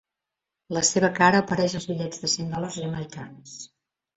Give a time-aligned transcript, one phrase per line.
[0.77, 3.55] La seva cara apareix als bitllets de cent dòlars jamaicans.